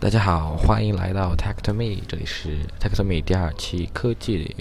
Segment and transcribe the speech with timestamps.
[0.00, 4.54] 大家好，欢迎来到 Tech to Me，这里是 Tech to Me 第二期科技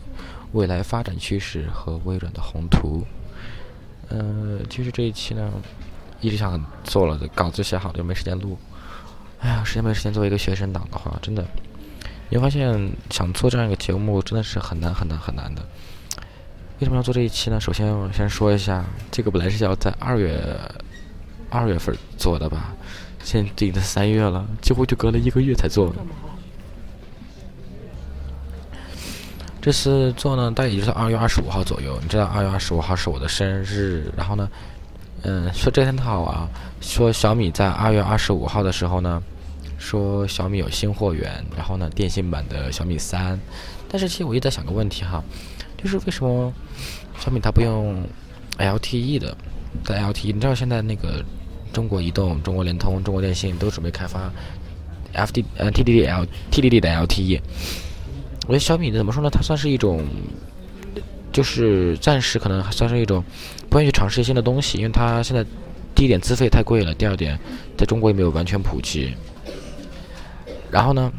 [0.52, 3.06] 未来发展趋势和微软的宏图。
[4.10, 5.54] 呃，其实这一期呢，
[6.22, 8.58] 一直想做了稿子写好了，又没时间录。
[9.40, 11.46] 哎呀，时间没时间，作为一个学生党的话，真的，
[12.30, 15.62] 你会发现想做这样一个节目真的是很难很难很难的。
[16.80, 17.62] 为什么要做这一期呢？
[17.62, 20.60] 首先，我先说一下，这个本来是要在二月
[21.52, 22.74] 二月份做的吧。
[23.28, 25.94] 现在已经三月了，几乎就隔了一个月才做。
[29.60, 32.00] 这次做呢，大概也就是二月二十五号左右。
[32.02, 34.50] 你知道二月二十五号是我的生日，然后呢，
[35.24, 36.48] 嗯，说这天好啊，
[36.80, 39.22] 说小米在二月二十五号的时候呢，
[39.78, 43.38] 说小米有新货源，然后呢，电信版的小米三。
[43.90, 45.22] 但是其实我一直在想个问题哈，
[45.76, 46.54] 就是为什么
[47.20, 48.02] 小米它不用
[48.58, 49.36] LTE 的？
[49.84, 51.22] 在 LTE，你知道现在那个。
[51.78, 54.32] 中国移动、中国联通、中国电信都准备开发
[55.14, 57.40] FD 呃 TDD-L TDD 的 LTE。
[58.48, 59.30] 我觉得小米怎么说呢？
[59.30, 60.04] 它算是一种，
[61.32, 63.24] 就是暂时可能还算是一种
[63.70, 65.46] 不愿意去尝试新的东西，因为它现在
[65.94, 67.38] 第一点资费太贵了，第二点
[67.78, 69.14] 在中国也没有完全普及。
[70.72, 71.14] 然后呢，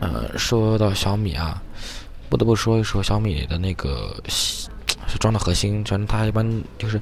[0.00, 1.62] 呃，说到小米啊，
[2.28, 4.68] 不得不说一说小米的那个是
[5.18, 7.00] 装的核心，反正它一般就是。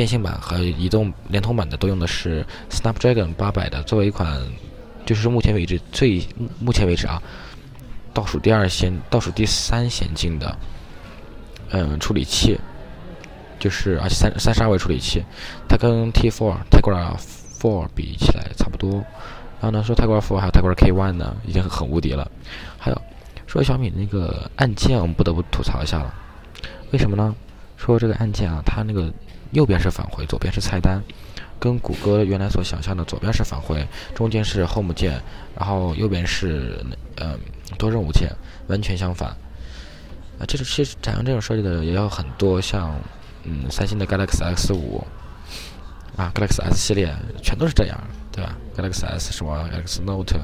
[0.00, 4.40] 电信版和移动、联通版的都用的是 Snapdragon 八百的，作为一款，
[5.04, 6.26] 就是目前为止最
[6.58, 7.22] 目前为止啊，
[8.14, 10.56] 倒数第二先、倒数第三先进的，
[11.68, 12.58] 嗯，处理器，
[13.58, 15.22] 就是而且三三十二位处理器，
[15.68, 17.14] 它跟 T4、Tegra
[17.60, 19.04] 4比起来差不多。
[19.60, 22.26] 然后呢，说 Tegra 4还有 Tegra K1 呢，已经很无敌了。
[22.78, 23.02] 还有
[23.46, 26.14] 说小米那个按键，我们不得不吐槽一下了，
[26.90, 27.36] 为什么呢？
[27.80, 29.10] 说这个按键啊，它那个。
[29.52, 31.02] 右边是返回，左边是菜单，
[31.58, 35.20] 跟谷歌原来所想象的左边是返回，中间是 Home 键，
[35.58, 36.86] 然后右边是
[37.16, 37.36] 嗯
[37.76, 38.30] 多任务键，
[38.68, 39.30] 完全相反。
[40.38, 42.94] 啊，这种其实采用这种设计的也有很多，像
[43.42, 45.04] 嗯三星的 Galaxy X 五
[46.16, 50.38] 啊，Galaxy S 系列全都是这样，对吧？Galaxy S 什么 Galaxy Note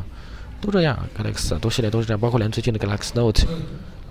[0.60, 3.46] 都这样，Galaxy 都系列都是这样，包括连最近的 Galaxy Note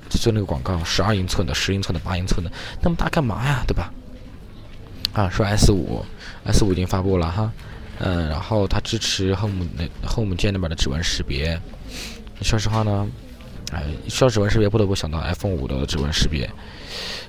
[0.10, 2.52] 就做那个广告，十二英寸的、十英寸的、八英寸的，
[2.82, 3.64] 那么大干嘛呀？
[3.68, 3.92] 对吧？
[5.14, 6.04] 啊，说 S 五
[6.44, 7.52] ，S 五已经发布了哈，
[8.00, 11.58] 嗯，然后它支持 Home 那 Home 键那边的指纹识别。
[12.42, 13.08] 说实话呢，
[13.72, 16.50] 哎，说指纹识别不得不想到 iPhone 五的指纹识别。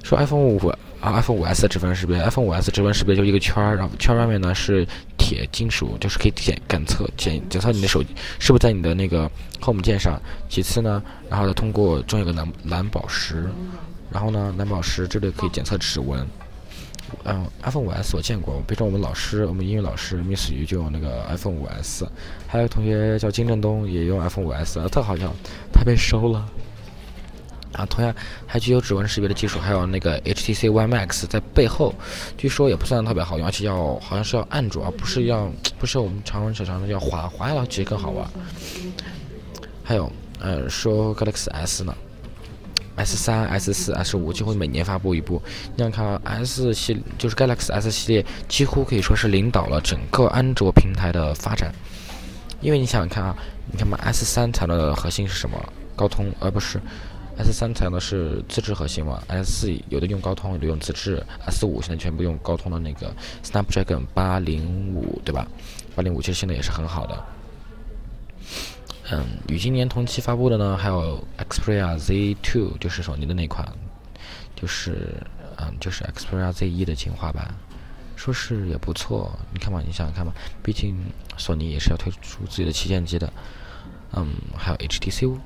[0.02, 0.68] 说 iPhone 五
[1.00, 4.86] 啊，iPhone 五 S 的指纹识别，iPhone 五 S 指纹识别就一个圈儿，然后圈外面呢是
[5.26, 8.00] 铁金属，就是可以检检测检检测你的手
[8.38, 9.28] 是不是在你的那个
[9.60, 10.20] Home 键上。
[10.48, 13.50] 其次呢，然后呢通过装有个蓝蓝宝石，
[14.12, 16.24] 然后呢蓝宝石这里可以检测指纹。
[17.24, 22.06] 嗯，iPhone 五 S 我见过，比如说我们老师，我们英语老师 Miss 于就用那个 iPhone 五 S，
[22.46, 25.32] 还有同学叫金振东也用 iPhone 五 S，他好像
[25.72, 26.48] 他被收了。
[27.76, 28.14] 啊，同样
[28.46, 31.94] 还具有指纹识别的技术，还有那个 HTC One Max 在背后，
[32.36, 38.26] 据说也不算特别好用，而且要好像是要按住，而不是要不是我们常人想象的要滑滑下来其实更好玩。
[39.84, 40.10] 还有，
[40.40, 41.94] 呃，说 Galaxy S 呢
[42.96, 45.40] ？S 三、S 四、S 五几乎每年发布一部。
[45.74, 51.70] 你想看 S 系就是 Galaxy S 系列，几乎可以说是领导了整个安卓平台的发展。
[52.62, 53.36] 因为你想看啊，
[53.70, 55.62] 你看嘛，S 三采用的核心是什么？
[55.94, 56.80] 高通，而不是
[57.38, 61.24] S 三采用的是自制核心嘛？S 四有的用高通，有的用自制。
[61.46, 63.14] S 五现在全部用高通的那个
[63.44, 65.46] Snapdragon 八零五，对吧？
[65.94, 67.24] 八零五其实现在也是很好的。
[69.10, 73.66] 嗯，与今年同期发布的呢，还有 Xperia Z2，就是索尼的那款，
[74.54, 75.14] 就是
[75.58, 77.54] 嗯，就是 Xperia Z1 的进化版，
[78.16, 79.38] 说是也不错。
[79.52, 80.32] 你看嘛，你想想看嘛，
[80.62, 80.96] 毕竟
[81.36, 83.32] 索尼也是要推出自己的旗舰机的。
[84.12, 85.38] 嗯，还有 HTC，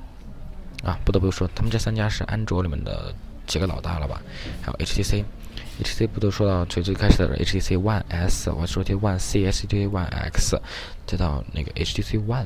[0.83, 3.13] 啊，不得不说，他们这三家是安卓里面的
[3.47, 4.21] 几个老大了吧？
[4.61, 10.59] 还有 HTC，HTC 不都说到最最开始的 HTC One S，我说的 One C，HTC One X，
[11.05, 12.45] 再到那个 HTC One，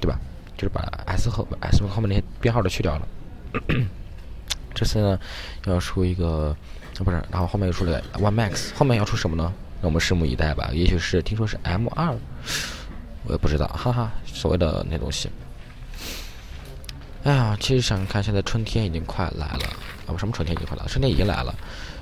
[0.00, 0.18] 对吧？
[0.56, 3.08] 就是把 S 后 S 后面那些编号都去掉了。
[4.74, 5.18] 这次呢，
[5.66, 6.56] 要出一个，
[6.98, 9.52] 不是，然后后面又出了 One Max，后面要出什么呢？
[9.80, 10.70] 让我们拭目以待吧。
[10.72, 12.16] 也许是听说是 M 二，
[13.24, 15.28] 我也不知道，哈哈，所谓的那东西。
[17.24, 19.64] 哎呀，其实想看，现在春天已经快来了
[20.06, 20.08] 啊！
[20.08, 20.88] 不，什么春天已经快来了？
[20.88, 21.54] 春天已经来了。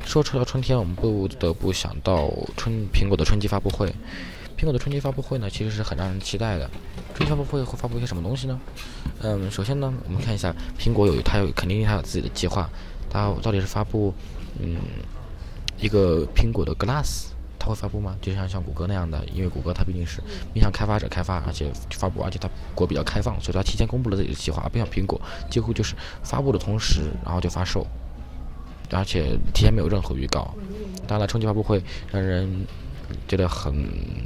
[0.04, 3.94] 说出了春天，我们不得不想到春苹果的春季发布会。
[4.56, 6.70] 苹果的春季发布会呢，其实是很让人期待的。
[7.14, 8.58] 春季发布会会发布一些什么东西呢？
[9.20, 12.70] 嗯，首先呢，我们看一下苹果有它有肯定它有自己的计划。
[13.10, 14.14] 它到底是发布
[14.58, 14.78] 嗯
[15.78, 17.26] 一个苹果的 Glass
[17.60, 18.16] 它会发布吗？
[18.22, 20.22] 就像像谷歌那样的，因为谷歌它毕竟是
[20.54, 25.20] 面向开发者开发，而且发布，而且它国比较开放，所以它提前公布了自己的计划，不像苹果，
[25.50, 27.86] 几乎就是发布的同时，然后就发售，
[28.90, 30.54] 而且提前没有任何预告。
[31.06, 32.66] 当然了，春季发布会让人
[33.28, 33.72] 觉得很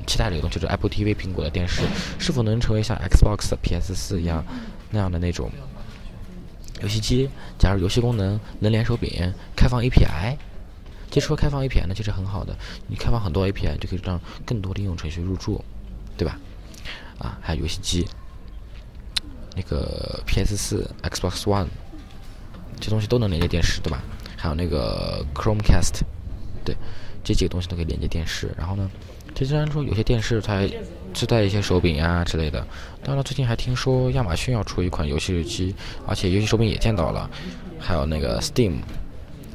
[0.06, 1.82] 期待的一个东西，就是 Apple TV 苹果的电视
[2.19, 4.44] 是否能成为像 Xbox、PS 四一样
[4.90, 5.50] 那样的那种
[6.82, 7.28] 游戏机，
[7.58, 10.36] 加入游戏功能，能连手柄，开放 API。
[11.14, 12.56] 其实说开放 API 呢，其实很好的。
[12.88, 15.64] 你开放很多 API，就可以让更多的应用程序入驻，
[16.16, 16.37] 对吧？
[17.20, 18.05] 啊，还有游戏机，
[19.55, 21.69] 那个 PS 四、Xbox One，
[22.81, 24.02] 这东西都能连接电视，对吧？
[24.37, 26.00] 还有那个 Chromecast，
[26.64, 26.76] 对，
[27.22, 28.52] 这几个东西都可以连接电视。
[28.58, 28.90] 然后呢，
[29.37, 30.69] 这虽然说有些电视它
[31.12, 32.67] 自带一些手柄啊之类的，
[33.05, 35.72] 当然最近还听说亚马逊要出一款游戏机，
[36.08, 37.31] 而且游戏手柄也见到了，
[37.78, 38.78] 还有那个 Steam。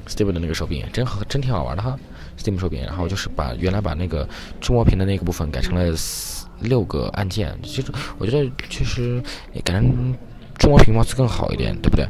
[0.09, 1.97] Steam 的那个手柄真好，真挺好玩的哈。
[2.37, 4.27] Steam 手柄，然后就是把原来把那个
[4.61, 5.93] 触摸屏的那个部分改成了
[6.61, 7.57] 六个按键。
[7.63, 9.21] 其实我觉得其实
[9.63, 10.15] 改成
[10.57, 12.07] 触摸屏貌似更好一点，对不对？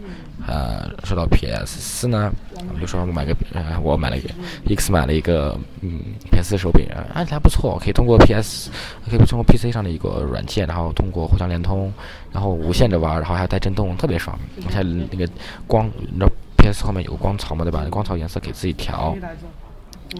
[0.48, 2.32] 呃，说到 PS 四呢，
[2.74, 4.30] 比如说我买个，呃，我买了一个
[4.68, 6.00] X 买了一个嗯
[6.32, 8.72] PS 手柄，按起来不错，可以通过 PS
[9.10, 11.92] 可以通过 PC 上的一个软件，然后通过互相联通，
[12.32, 14.40] 然后无线的玩，然后还带震动，特别爽。
[14.66, 14.82] 而且
[15.12, 15.28] 那个
[15.68, 16.32] 光，你知道。
[16.60, 16.84] P.S.
[16.86, 17.86] 后面有个光槽嘛，对吧？
[17.90, 19.16] 光槽颜色可以自己调。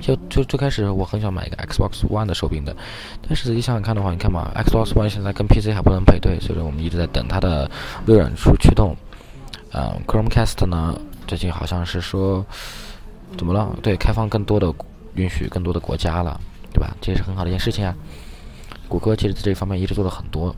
[0.02, 2.76] 就就最开始我很想买一个 Xbox One 的手柄的，
[3.24, 7.70] 但是仔细想想看的话，你看嘛，Xbox One 现在跟 PC 还不能配对，所以说我们一直在等它的
[8.06, 8.96] 微软出驱动。
[9.74, 10.96] 嗯，Chromecast 呢，
[11.26, 12.46] 最近好像是说
[13.36, 13.76] 怎么了？
[13.82, 14.72] 对，开放更多的
[15.16, 16.40] 允许更多的国家了，
[16.72, 16.96] 对吧？
[17.02, 17.96] 这也是很好的一件事情啊。
[18.88, 20.56] 谷歌其实在这方面一直做了很多，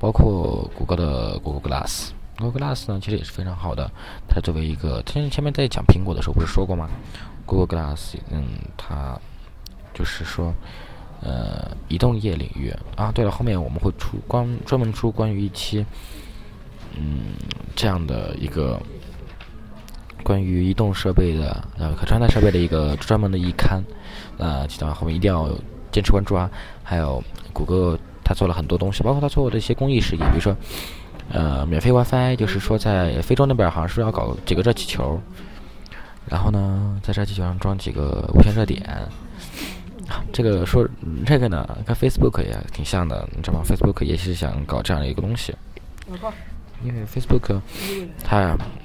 [0.00, 2.08] 包括谷歌的 Google Glass。
[2.36, 3.90] Google Glass 呢，其实也是非常好的。
[4.28, 6.90] 它作为一个，前前面在讲苹果的时候不是说过吗
[7.46, 8.44] ？Google Glass，嗯，
[8.76, 9.16] 它
[9.94, 10.52] 就是说，
[11.20, 13.12] 呃，移动业领域啊。
[13.12, 15.86] 对了，后面我们会出关专门出关于一期，
[16.96, 17.34] 嗯，
[17.76, 18.80] 这样的一个
[20.24, 23.80] 关于移动设备的呃可穿戴设备的一个专门的一刊，
[24.38, 25.48] 呃，记得后面一定要
[25.92, 26.50] 坚持关注啊。
[26.82, 27.22] 还有
[27.52, 30.56] 谷歌，它做了很多东西，包括它做的一些公益事业，比如说。
[31.30, 35.20] 呃，免费 WiFi 就是说，在非洲那边好像是要搞几个热气球，
[36.28, 38.82] 然后呢，在热气球上装几个无线热点。
[40.32, 40.86] 这个说
[41.24, 45.54] 这个呢，跟 Facebook 也挺像的，你知道吗？Facebook 也是想搞这样的一个东西。
[46.84, 47.58] 因为 Facebook
[48.22, 48.38] 它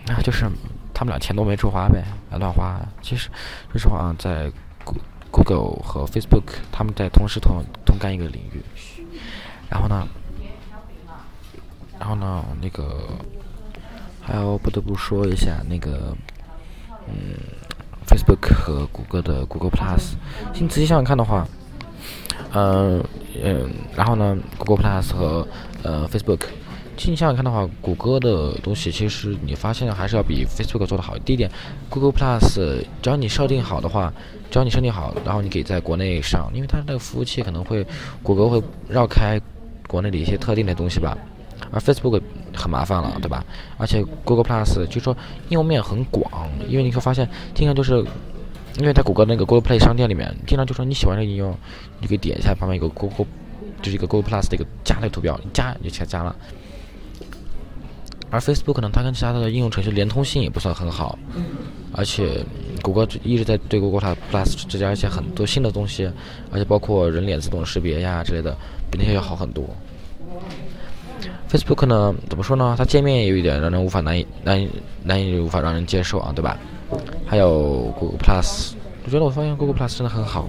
[0.07, 0.45] 啊，就是
[0.93, 2.79] 他们俩钱都没处花呗，乱花。
[3.01, 3.29] 其实
[3.73, 4.49] 说实话啊，在
[5.29, 8.63] Google 和 Facebook 他们在同时同同干一个领域，
[9.69, 10.07] 然后呢？
[12.09, 13.07] 然后呢，那个
[14.19, 16.11] 还要不得不说一下那个，
[17.07, 17.13] 嗯
[18.07, 20.15] ，Facebook 和谷歌的 Google Plus。
[20.59, 21.47] 你仔细想想看的话，
[22.53, 22.99] 嗯
[23.43, 25.47] 嗯，然后呢，Google Plus 和
[25.83, 26.39] 呃 Facebook，
[26.97, 31.15] 其实你想想看的话，谷歌的东西其实你发现还是要比 Facebook 做的好。
[31.19, 31.51] 第一点
[31.91, 34.11] ，Google Plus 只要你设定好的话，
[34.49, 37.85] 只要你设定好，然后你可以在国内上，因为它那个服务器可能会
[38.23, 39.39] 谷歌会绕开
[39.87, 41.15] 国内的一些特定的东西吧。
[41.71, 42.21] 而 Facebook
[42.55, 43.43] 很麻烦了，对吧？
[43.77, 45.15] 而且 Google Plus 就说
[45.49, 48.03] 应用面很广，因为你会发现经常就是，
[48.77, 51.55] 因为在谷歌那个 Google Play 商店里面，经常就说你喜欢这个应用，
[51.99, 53.27] 你可以点一下旁边有个 Google，
[53.81, 56.35] 就是一个 Google Plus 的一个加的图标，你加就加加了。
[58.31, 61.17] 而 Facebook 呢，它跟其他的应用程序连通性也不算很好，
[61.91, 62.45] 而且
[62.83, 66.07] 谷歌一直在对 Google Plus 这加一些很多新的东西，
[66.51, 68.55] 而且包括人脸自动识别呀之类的，
[68.91, 69.67] 比那些要好很多。
[71.49, 72.75] Facebook 呢，怎么说呢？
[72.77, 74.69] 它界面也有一点让人无法难以难以
[75.03, 76.55] 难以无法让人接受啊，对吧？
[77.25, 80.47] 还有 Google Plus，我觉得我发现 Google Plus 真的很好。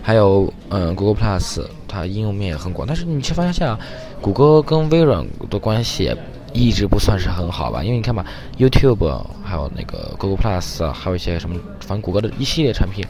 [0.00, 3.78] 还有，嗯，Google Plus 它应用面也很广，但是你却发现啊，
[4.20, 6.14] 谷歌跟微软的关系
[6.52, 7.82] 一直不算是很好吧？
[7.82, 8.24] 因为你看吧
[8.58, 13.04] ，YouTube 还有那个 Google Plus，还有一些什么，反正谷歌的一系列产品。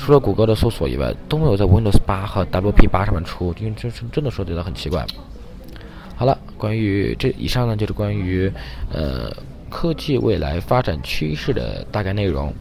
[0.00, 5.06] 除了谷歌的搜索以外，都没有在 Windows 八和 WP 八上面出，因为这是真的说觉得很奇怪。
[6.16, 8.50] 好了，关于这以上呢，就是关于
[8.90, 9.30] 呃
[9.68, 12.52] 科技未来发展趋势的大概内容。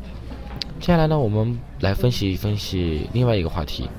[0.81, 3.89] 接下来呢，我们来分析分析另外一个话题：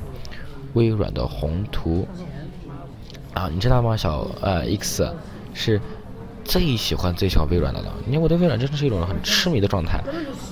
[0.74, 2.06] 微软的宏图。
[3.32, 3.96] 啊，你知道吗？
[3.96, 5.10] 小呃 X
[5.54, 5.80] 是。
[6.42, 10.02] 最喜欢最喜欢微软的了，因为我对微软真的是一种很痴迷的状态，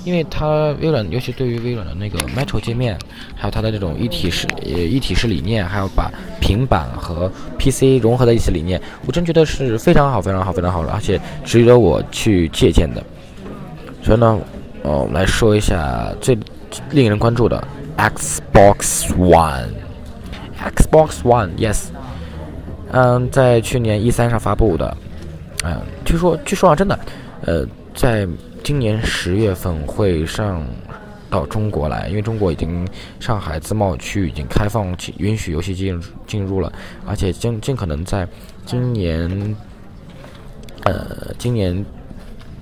[0.04, 2.98] 因为它微软，尤其对于微软的那个 Metro 界面，
[3.34, 13.02] 还有它的这种一体式呃一体式理念，还有把平板和 PC 融合在一起理念，我真觉得是非常好，非常好，非常好，而且值得我去借鉴的。
[14.02, 14.38] 所以呢，
[14.82, 16.38] 哦，来说一下最
[16.90, 17.62] 令人关注的
[17.96, 21.86] Xbox One，Xbox One，yes，
[22.92, 24.96] 嗯，在去年一三上发布的，
[25.64, 26.98] 嗯，据说据说啊，真的，
[27.42, 28.26] 呃，在
[28.68, 30.62] 今年十月份会上
[31.30, 32.86] 到中国来，因为中国已经
[33.18, 36.70] 上海自贸区已经开放，允许游戏进进入了，
[37.06, 38.28] 而且尽尽可能在
[38.66, 39.56] 今年，
[40.82, 41.82] 呃，今年。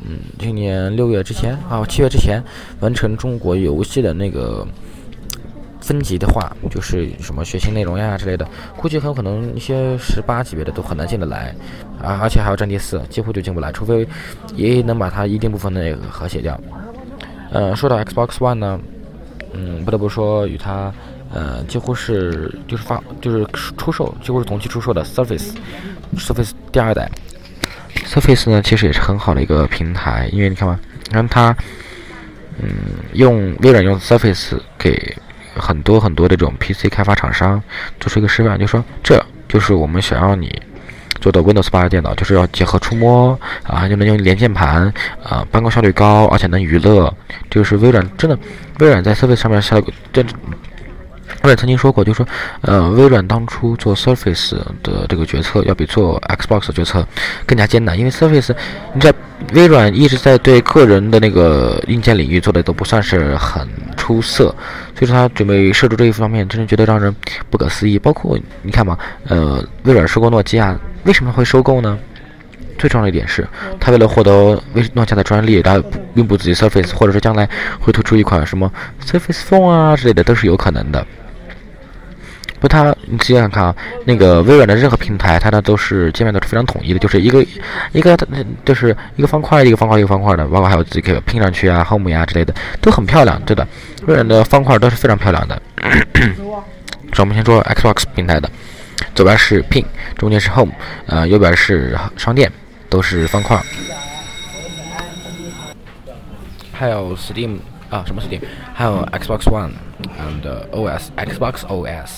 [0.09, 2.41] 嗯，今年六月之前啊，七月之前
[2.79, 4.65] 完成中国游戏的那个
[5.87, 8.45] 分级的话，就是什么学习内容呀之类的，
[8.77, 11.55] 估计很有可能一些十八级别的都很难进得来
[12.03, 14.05] 啊，而且还有战地四，几乎就进不来，除非
[14.57, 16.61] 也能把它一定部分的和谐掉。
[17.53, 18.81] 呃，说到 Xbox One 呢，
[19.53, 20.93] 嗯，不得不说与它
[21.33, 27.09] 呃几乎是就是发就是出售几乎是同期出售的 Surface，Surface 第二代。
[28.05, 31.57] Surface 呢，其实也是很好的一个平台，因为你看嘛，你看它，
[32.59, 32.69] 嗯，
[33.13, 35.17] 用微软用 Surface 给
[35.61, 37.63] 很多很多这种 PC 开发厂商
[37.99, 40.63] 做出一个示范，就说这就是我们想要你
[41.21, 47.13] 做的 Windows 八的电脑，就是要结合触摸啊，就能用连键盘啊，办公效率高，而且能娱乐，
[47.51, 48.39] 就是微软真的，
[48.81, 49.93] 微软在设备上面下了个
[51.43, 52.29] 我也曾经说过，就是说，
[52.63, 57.07] 呃，微软当初做 Surface 的这个决策，要比做 Xbox 的决策
[57.47, 58.55] 更加艰难，因为 Surface，
[58.95, 59.13] 你在
[59.53, 64.45] 微软一直在对个人的那个硬件领域做的都不算是很出色，
[64.95, 67.15] 所以说他准备涉足这一方面，真的觉得让人
[67.51, 67.99] 不可思议。
[67.99, 71.99] 包括你看嘛，呃，微软收购诺基亚，为什么会收购呢？
[72.77, 73.47] 最重要的一点是，
[73.81, 77.49] 他为了获得微诺基亚的专利，然后并不自己 Surface，或者说将来
[77.81, 78.71] 会推出一款什么
[79.05, 81.07] Surface Phone 啊之类的，都是有可能的。
[82.59, 87.45] 不，它你仔细看看啊，那个微软的任何平台，它的都是界面都是非常统一的，就是一个
[87.93, 88.17] 一个，
[88.65, 93.67] 就是一个方块一个方块一个方块的，包括还有自己可以拼上去啊，Home 呀之类的，都很漂亮，对的。
[94.07, 95.61] 微软的方块都是非常漂亮的。
[97.19, 98.51] 我们先说 Xbox 平台的，
[99.15, 99.85] 左边是 Pin，
[100.17, 100.73] 中间是 Home，
[101.07, 102.51] 呃，右边是商店，
[102.89, 103.61] 都是方块。
[106.73, 107.59] 还有 Steam
[107.91, 108.41] 啊，什么 Steam？
[108.75, 109.71] 还有 Xbox One
[110.19, 112.11] and OS，Xbox OS。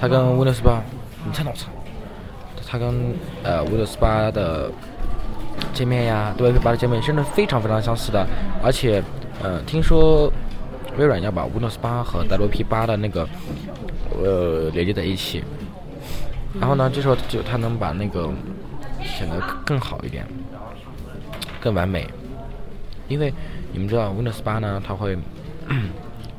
[0.00, 0.82] 它跟 Windows 八，
[1.26, 1.66] 你猜哪猜？
[2.66, 4.70] 它跟呃 Windows 八的
[5.74, 8.26] 界面呀，WP 八的界面真的非常非常相似的，
[8.62, 9.02] 而且
[9.42, 10.32] 呃，听说
[10.96, 13.28] 微软要把 Windows 八和 WP 八的那个
[14.22, 15.42] 呃连接在一起，
[16.60, 18.30] 然后呢，这时候就它能把那个
[19.04, 20.26] 显得更好一点，
[21.60, 22.08] 更完美，
[23.08, 23.32] 因为
[23.72, 25.16] 你们知道 Windows 八呢，它会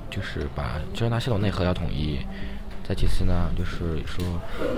[0.10, 2.20] 就是把就是它系统内核要统一。
[2.88, 4.26] 再其次呢，就是说，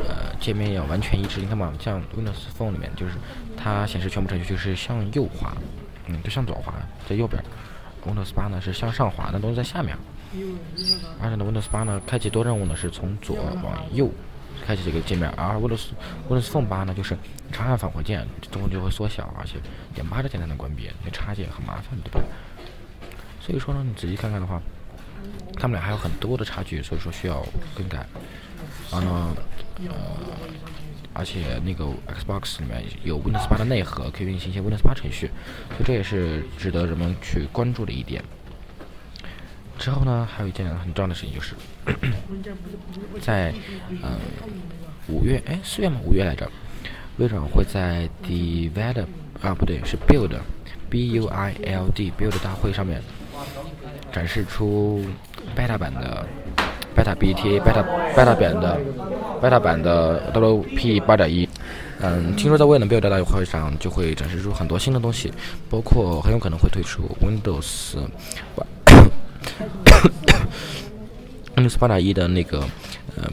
[0.10, 1.40] 呃，界面要完全一致。
[1.40, 3.14] 你看嘛，像 Windows Phone 里面，就是
[3.56, 5.56] 它显示全部程序就是向右滑，
[6.08, 6.74] 嗯，就向左滑，
[7.08, 7.42] 在右边。
[8.06, 9.96] Windows 八呢是向上滑，那东西在下面。
[11.22, 14.12] 而且呢，Windows 八呢，开启多任务呢是从左往右
[14.65, 15.88] 开启这个界面，而 Windows
[16.29, 17.17] Windows Phone 八呢就是
[17.51, 19.55] 长按返回键，中就会缩小，而且
[19.93, 22.22] 点八个键才能关闭，那插件很麻烦，对吧？
[23.39, 24.62] 所以说呢，你仔细看看的话。
[25.60, 28.03] 他们俩还有很多的差距，所以说需要更改。
[28.91, 29.36] 然后呢，
[29.88, 29.93] 呃，
[31.13, 35.29] 而且那个 Xbox 里面有 Windows 八的内核，可以运行一些 Windows 八程序，
[35.70, 38.24] 所以这也是值得人们去关注的一点。
[39.82, 41.56] 之后呢，还有一件很重要的事情就是，
[43.20, 43.52] 在
[43.90, 44.20] 嗯
[45.08, 46.00] 五月，哎四月吗？
[46.06, 46.48] 五月来着，
[47.18, 49.08] 微软会在 Develop
[49.42, 53.02] 啊不对是 Build，B U I L D Build 大会上面。
[54.12, 55.04] 展示出
[55.56, 56.28] beta 版的
[56.96, 57.84] beta beta beta
[58.14, 58.78] beta 版的
[59.42, 61.50] beta 版的 WP 八点一。
[62.02, 65.32] 嗯，听说在未来 Build 大会上就会展示出很多新的东西，
[65.70, 67.96] 包括很有可能会推出 Windows
[71.55, 72.63] Windows 八点一的那个
[73.17, 73.24] 嗯。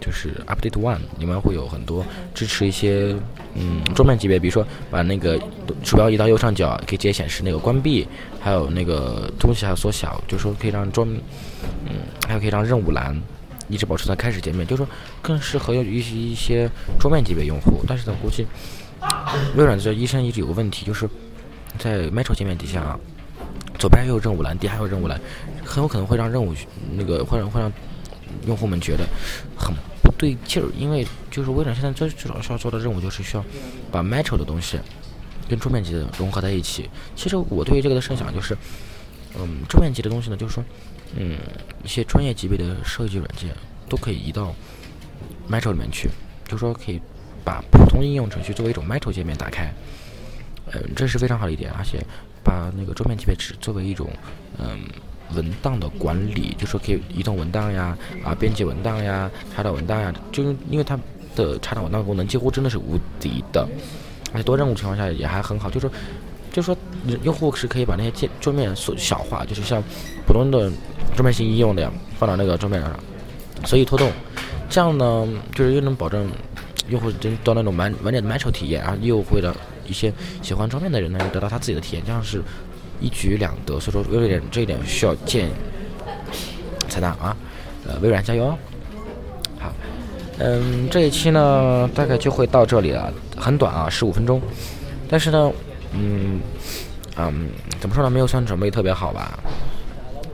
[0.00, 3.14] 就是 Update One 里面会有很多支持一些
[3.54, 5.38] 嗯桌面级别，比如说把那个
[5.84, 8.06] 鼠标移到右上角，可以直接显示那个关闭，
[8.40, 11.18] 还有那个东西还有缩小，就是说可以让桌嗯
[12.26, 13.20] 还有可以让任务栏
[13.68, 14.88] 一直保持在开始界面，就是说
[15.20, 17.84] 更适合一些一些桌面级别用户。
[17.86, 18.46] 但是呢，估计
[19.56, 21.06] 微软这医生一直有个问题，就是
[21.76, 22.98] 在 Metro 界面底下，
[23.78, 25.20] 左边有任务栏，底下有任务栏，
[25.64, 26.54] 很有可能会让任务
[26.94, 27.72] 那个会让会让。
[28.46, 29.06] 用户们觉得
[29.56, 33.44] 很不对劲儿，因为就是微软现在最最主要需要做的任务就是需要
[33.90, 34.78] 把 Metro 的东西
[35.48, 36.90] 跟桌面级的融合在一起。
[37.16, 38.54] 其实我对于这个的设想就是，
[39.38, 40.62] 嗯，桌面级的东西呢，就是说，
[41.16, 41.38] 嗯，
[41.82, 43.48] 一些专业级别的设计软件
[43.88, 44.54] 都可以移到
[45.50, 46.10] Metro 里面去，
[46.46, 47.00] 就是说可以
[47.42, 49.72] 把普通应用程序作为一种 Metro 界面打开。
[50.72, 51.98] 嗯，这是非常好的一点，而且
[52.42, 54.08] 把那个桌面级别只作为一种
[54.58, 54.80] 嗯
[55.34, 60.98] 文档的管理，就说可以移动文档呀，啊编辑文档呀，查找文档呀，就因为它
[61.36, 63.68] 的查找文档功能几乎真的是无敌的，
[64.32, 65.90] 而且多任务情况下也还很好，就说
[66.52, 66.76] 就说
[67.22, 69.82] 用户是可以把那些界桌面缩小化，就是像
[70.26, 70.70] 普通的
[71.14, 72.90] 桌面型应用那样放到那个桌面上，
[73.64, 74.10] 随意拖动，
[74.68, 76.30] 这样呢就是又能保证。
[76.88, 79.54] 用户真到那种满完整的买手体验，然后又会让
[79.88, 82.42] 一些喜欢桌面的人呢，得到他自己的体验，这样是
[83.00, 83.80] 一举两得。
[83.80, 85.48] 所以说，有点这一点需要建
[86.88, 87.36] 才能啊。
[87.86, 88.50] 呃，微软加油！
[89.58, 89.72] 好，
[90.38, 94.40] 嗯，这一期呢大概就会到这里了，很短啊，十五分钟。
[95.08, 95.50] 但是呢，
[95.92, 96.40] 嗯
[97.16, 97.48] 嗯，
[97.80, 98.10] 怎么说呢？
[98.10, 99.38] 没有算准备特别好吧？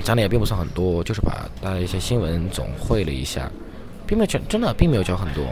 [0.02, 3.48] 讲的也并不算很多，就是把大家一些新闻总汇了一下，
[4.06, 5.44] 并没有讲，真的并没有讲很多。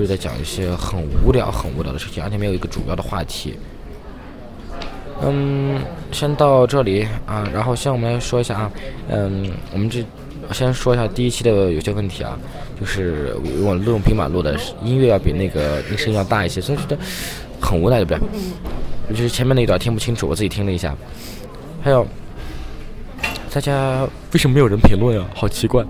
[0.00, 3.58] 就在讲一些很无聊、很无聊的事情，而且没有一个主要的话题。
[5.22, 5.78] 嗯，
[6.10, 8.72] 先到这里啊，然后先我们来说一下啊，
[9.10, 10.02] 嗯，我们这
[10.50, 12.38] 先说一下第一期的有些问题啊，
[12.80, 16.96] 就是我录用平板录的音乐要比那个那声音要大一些，所以觉得
[17.60, 19.14] 很无奈，对不对？
[19.14, 20.96] 就是前面那一段听不清楚，我自己听了一下。
[21.82, 22.06] 还有，
[23.52, 25.28] 大家为什么没有人评论啊？
[25.34, 25.84] 好奇怪。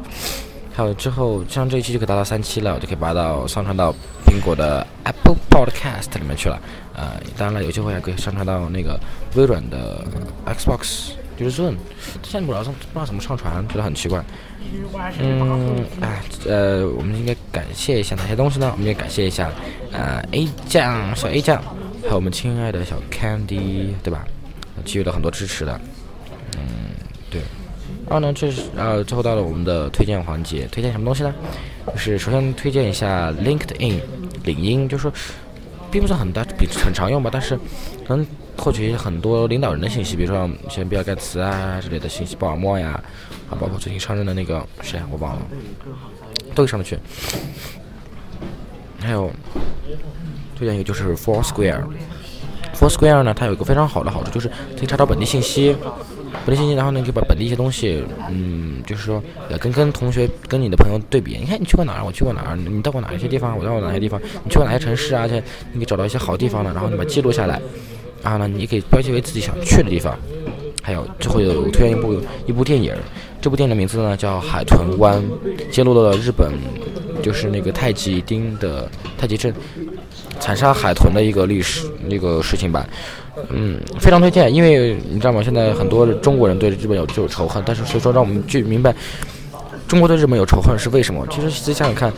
[0.72, 3.92] 还有之后，像这一期就可以达到三期了，我就可以把到上传到
[4.26, 6.60] 苹果的 Apple Podcast 里面去了。
[6.94, 8.98] 呃，当然了，有机会还可以上传到那个
[9.34, 10.04] 微软的
[10.46, 11.76] Xbox，就是 Zoom。
[12.22, 14.24] 现在不知道不知道怎么上传，觉得很奇怪。
[15.18, 18.68] 嗯，哎，呃，我们应该感谢一下哪些东西呢？
[18.72, 19.50] 我们也感谢一下，
[19.92, 21.62] 呃，A 酱小 A 酱，
[22.02, 24.24] 还有我们亲爱的小 Candy，对吧？
[24.84, 25.80] 给予了很多支持的。
[26.56, 26.60] 嗯，
[27.30, 27.40] 对。
[28.06, 31.34] 然后呢，这是呃，最后到了我们的推荐环节，推荐什么东西呢？
[31.86, 34.00] 就是首先推荐一下 LinkedIn，
[34.44, 35.12] 领英，就是说
[35.90, 37.58] 并不是很大，比很常用吧，但是
[38.08, 43.02] 能获取很多领导人的信息，比如说像比尔盖茨啊之类的信息，鲍尔默呀，
[43.48, 45.42] 啊，包括最近上任的那个谁，我忘了，
[46.54, 46.98] 都可上得去。
[49.00, 49.30] 还有
[50.56, 51.82] 推荐一个就是 Foursquare
[52.80, 55.76] Foursquare 呢，它有一个非常好的好处，就是可以查找本地信息。
[56.46, 61.36] 本地信息，然后呢，可以把本地一些东西，嗯，就是说，呃，跟跟同学、跟你的朋友对比。
[61.38, 62.04] 你看，你去过哪儿？
[62.04, 62.56] 我去过哪儿？
[62.56, 63.58] 你到过哪些地方？
[63.58, 64.18] 我到过哪些地方？
[64.44, 65.22] 你去过哪些城市啊？
[65.22, 67.60] 而且你可以找到一些好地方呢，然后你把记录下来。
[68.22, 70.16] 然后呢，你可以标记为自己想去的地方。
[70.82, 72.94] 还有，最后有推荐一部一部电影，
[73.40, 75.22] 这部电影的名字呢叫《海豚湾》，
[75.70, 76.52] 揭露了日本
[77.22, 78.88] 就是那个太极町的
[79.18, 79.52] 太极镇
[80.40, 82.84] 惨杀海豚的一个历史那个事情吧。
[83.50, 85.42] 嗯，非常推荐，因为你知道吗？
[85.42, 88.94] 现在很多中国人对日本有就有仇恨，但是所以说让我们去明白，
[89.86, 91.26] 中国对日本有仇恨是为什么？
[91.30, 92.12] 其实仔细想想看，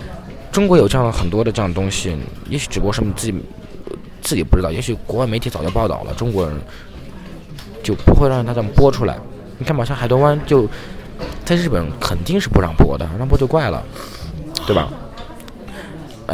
[0.50, 2.16] 中国有这样的很多的这样的东西，
[2.48, 3.34] 也许只不过是你自己
[4.20, 6.54] 自己不知道，也许国外媒体早就报道了，中国人
[7.82, 9.16] 就不会让他这么播出来。
[9.58, 10.66] 你看嘛，像海豚湾就
[11.44, 13.80] 在日本肯定是不让播的，让播就怪了，
[14.66, 14.88] 对吧？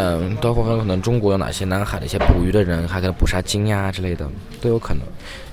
[0.01, 4.31] 嗯，包括很可能中国有哪些南海的一些捕鱼的人，还可能捕杀鲸呀之类的，
[4.61, 5.03] 都有可能。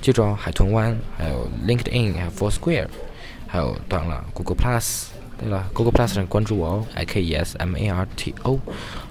[0.04, 2.88] 记住哦，海豚湾，还有 LinkedIn，还有 Foursquare，
[3.48, 5.08] 还有当然了，Google Plus。
[5.38, 8.60] 对了，Google Plus 上关注我哦，I K E S M A R T O。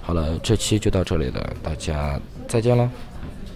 [0.00, 2.88] 好了，这期就到这里了，大家再见了。